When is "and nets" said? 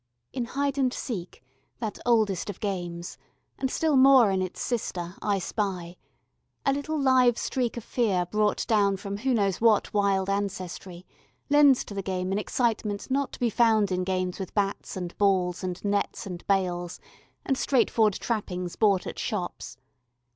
15.63-16.25